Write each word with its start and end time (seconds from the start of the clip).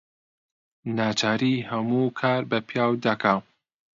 ناچاری 0.97 1.53
هەموو 1.69 2.05
کار 2.19 2.41
بە 2.49 2.59
پیاو 2.67 2.93
دەکا 3.05 3.35